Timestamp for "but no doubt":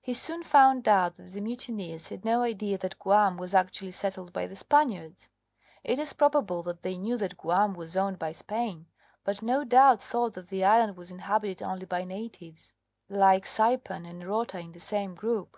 9.22-10.02